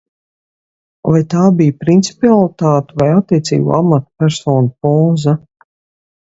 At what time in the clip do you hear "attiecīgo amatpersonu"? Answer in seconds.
3.19-4.73